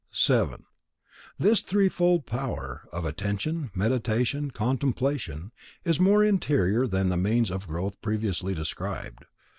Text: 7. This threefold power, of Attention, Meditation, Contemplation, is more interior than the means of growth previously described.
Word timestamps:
7. 0.09 0.65
This 1.37 1.61
threefold 1.61 2.25
power, 2.25 2.87
of 2.91 3.05
Attention, 3.05 3.69
Meditation, 3.75 4.49
Contemplation, 4.49 5.51
is 5.85 5.99
more 5.99 6.23
interior 6.23 6.87
than 6.87 7.09
the 7.09 7.17
means 7.17 7.51
of 7.51 7.67
growth 7.67 8.01
previously 8.01 8.55
described. 8.55 9.25